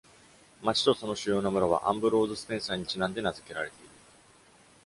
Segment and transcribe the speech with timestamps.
[0.63, 3.89] 町とその主要な村は、アンブローズ・スペンサーにちなんで名づけられている。